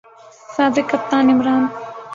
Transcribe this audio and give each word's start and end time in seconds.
سابق 0.55 0.85
کپتان 0.91 1.25
عمران 1.33 1.61